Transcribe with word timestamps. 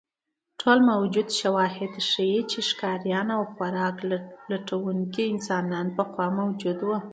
ټول 0.61 0.77
موجود 0.91 1.27
شواهد 1.39 1.93
ښیي، 2.09 2.39
چې 2.51 2.59
ښکاریان 2.69 3.27
او 3.37 3.43
خوراک 3.53 3.95
لټونکي 4.49 5.23
انسانان 5.33 5.87
پخوا 5.97 6.27
موجود 6.39 6.77
وو. 6.83 6.97